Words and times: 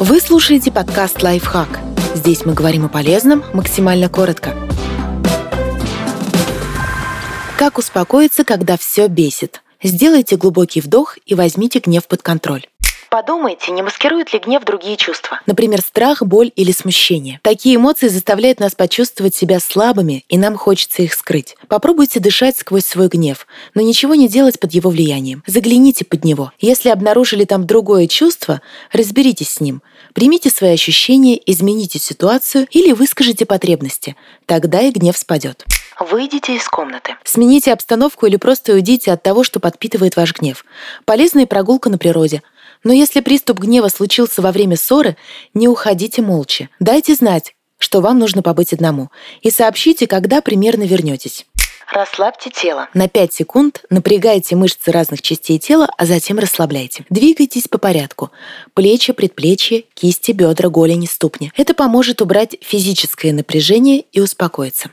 Вы 0.00 0.18
слушаете 0.18 0.72
подкаст 0.72 1.22
«Лайфхак». 1.22 1.78
Здесь 2.14 2.46
мы 2.46 2.54
говорим 2.54 2.86
о 2.86 2.88
полезном 2.88 3.44
максимально 3.52 4.08
коротко. 4.08 4.56
Как 7.58 7.76
успокоиться, 7.76 8.44
когда 8.44 8.78
все 8.78 9.08
бесит? 9.08 9.62
Сделайте 9.82 10.38
глубокий 10.38 10.80
вдох 10.80 11.18
и 11.26 11.34
возьмите 11.34 11.80
гнев 11.80 12.08
под 12.08 12.22
контроль. 12.22 12.66
Подумайте, 13.10 13.72
не 13.72 13.82
маскирует 13.82 14.32
ли 14.32 14.38
гнев 14.38 14.62
другие 14.64 14.96
чувства. 14.96 15.40
Например, 15.46 15.80
страх, 15.80 16.22
боль 16.22 16.52
или 16.54 16.70
смущение. 16.70 17.40
Такие 17.42 17.74
эмоции 17.74 18.06
заставляют 18.06 18.60
нас 18.60 18.76
почувствовать 18.76 19.34
себя 19.34 19.58
слабыми, 19.58 20.24
и 20.28 20.38
нам 20.38 20.56
хочется 20.56 21.02
их 21.02 21.12
скрыть. 21.14 21.56
Попробуйте 21.66 22.20
дышать 22.20 22.56
сквозь 22.56 22.86
свой 22.86 23.08
гнев, 23.08 23.48
но 23.74 23.82
ничего 23.82 24.14
не 24.14 24.28
делать 24.28 24.60
под 24.60 24.72
его 24.74 24.90
влиянием. 24.90 25.42
Загляните 25.44 26.04
под 26.04 26.24
него. 26.24 26.52
Если 26.60 26.88
обнаружили 26.88 27.44
там 27.44 27.66
другое 27.66 28.06
чувство, 28.06 28.60
разберитесь 28.92 29.50
с 29.50 29.60
ним. 29.60 29.82
Примите 30.14 30.48
свои 30.48 30.74
ощущения, 30.74 31.40
измените 31.46 31.98
ситуацию 31.98 32.68
или 32.70 32.92
выскажите 32.92 33.44
потребности. 33.44 34.14
Тогда 34.46 34.82
и 34.82 34.92
гнев 34.92 35.18
спадет. 35.18 35.64
Выйдите 35.98 36.54
из 36.54 36.68
комнаты. 36.68 37.16
Смените 37.24 37.72
обстановку 37.72 38.26
или 38.26 38.36
просто 38.36 38.72
уйдите 38.72 39.10
от 39.10 39.24
того, 39.24 39.42
что 39.42 39.58
подпитывает 39.58 40.14
ваш 40.14 40.32
гнев. 40.32 40.64
Полезная 41.04 41.46
прогулка 41.46 41.90
на 41.90 41.98
природе– 41.98 42.44
но 42.84 42.92
если 42.92 43.20
приступ 43.20 43.60
гнева 43.60 43.88
случился 43.88 44.42
во 44.42 44.52
время 44.52 44.76
ссоры, 44.76 45.16
не 45.54 45.68
уходите 45.68 46.22
молча. 46.22 46.68
Дайте 46.78 47.14
знать, 47.14 47.54
что 47.78 48.00
вам 48.00 48.18
нужно 48.18 48.42
побыть 48.42 48.72
одному, 48.72 49.10
и 49.42 49.50
сообщите, 49.50 50.06
когда 50.06 50.40
примерно 50.40 50.84
вернетесь. 50.84 51.46
Расслабьте 51.92 52.50
тело. 52.50 52.88
На 52.94 53.08
5 53.08 53.32
секунд 53.32 53.84
напрягайте 53.90 54.54
мышцы 54.54 54.92
разных 54.92 55.22
частей 55.22 55.58
тела, 55.58 55.88
а 55.98 56.06
затем 56.06 56.38
расслабляйте. 56.38 57.04
Двигайтесь 57.10 57.66
по 57.66 57.78
порядку. 57.78 58.30
Плечи, 58.74 59.12
предплечья, 59.12 59.82
кисти, 59.94 60.30
бедра, 60.30 60.68
голени, 60.68 61.06
ступни. 61.06 61.50
Это 61.56 61.74
поможет 61.74 62.22
убрать 62.22 62.56
физическое 62.60 63.32
напряжение 63.32 64.04
и 64.12 64.20
успокоиться. 64.20 64.90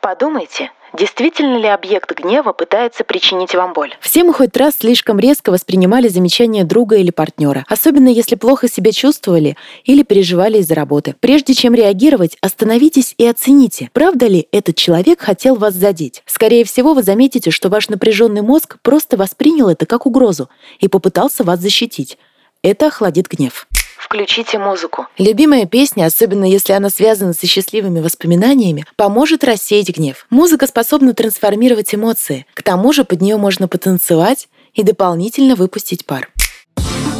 Подумайте, 0.00 0.72
Действительно 0.92 1.56
ли 1.56 1.68
объект 1.68 2.12
гнева 2.18 2.52
пытается 2.52 3.04
причинить 3.04 3.54
вам 3.54 3.72
боль? 3.72 3.94
Все 4.00 4.24
мы 4.24 4.34
хоть 4.34 4.56
раз 4.56 4.76
слишком 4.78 5.18
резко 5.18 5.50
воспринимали 5.50 6.08
замечания 6.08 6.64
друга 6.64 6.96
или 6.96 7.10
партнера, 7.10 7.64
особенно 7.68 8.08
если 8.08 8.34
плохо 8.34 8.68
себя 8.68 8.90
чувствовали 8.92 9.56
или 9.84 10.02
переживали 10.02 10.58
из-за 10.58 10.74
работы. 10.74 11.14
Прежде 11.20 11.54
чем 11.54 11.74
реагировать, 11.74 12.36
остановитесь 12.40 13.14
и 13.18 13.26
оцените, 13.26 13.90
правда 13.92 14.26
ли 14.26 14.48
этот 14.50 14.76
человек 14.76 15.20
хотел 15.20 15.54
вас 15.54 15.74
задеть. 15.74 16.22
Скорее 16.26 16.64
всего, 16.64 16.94
вы 16.94 17.02
заметите, 17.02 17.50
что 17.50 17.68
ваш 17.68 17.88
напряженный 17.88 18.42
мозг 18.42 18.78
просто 18.82 19.16
воспринял 19.16 19.68
это 19.68 19.86
как 19.86 20.06
угрозу 20.06 20.48
и 20.80 20.88
попытался 20.88 21.44
вас 21.44 21.60
защитить. 21.60 22.18
Это 22.62 22.88
охладит 22.88 23.28
гнев. 23.28 23.66
Включите 24.10 24.58
музыку. 24.58 25.06
Любимая 25.18 25.66
песня, 25.66 26.04
особенно 26.04 26.44
если 26.44 26.72
она 26.72 26.90
связана 26.90 27.32
со 27.32 27.46
счастливыми 27.46 28.00
воспоминаниями, 28.00 28.84
поможет 28.96 29.44
рассеять 29.44 29.96
гнев. 29.96 30.26
Музыка 30.30 30.66
способна 30.66 31.14
трансформировать 31.14 31.94
эмоции. 31.94 32.44
К 32.54 32.64
тому 32.64 32.92
же 32.92 33.04
под 33.04 33.20
нее 33.20 33.36
можно 33.36 33.68
потанцевать 33.68 34.48
и 34.74 34.82
дополнительно 34.82 35.54
выпустить 35.54 36.06
пар. 36.06 36.28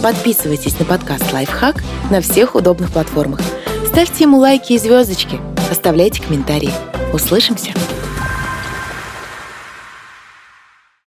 Подписывайтесь 0.03 0.81
на 0.81 0.85
подкаст 0.85 1.33
«Лайфхак» 1.33 1.77
на 2.11 2.21
всех 2.21 2.57
удобных 2.57 2.93
платформах. 2.93 3.41
Ставьте 3.87 4.25
ему 4.25 4.39
лайки 4.39 4.73
и 4.73 4.79
звездочки. 4.79 5.39
Оставляйте 5.71 6.21
комментарии. 6.21 6.73
Услышимся! 7.13 7.73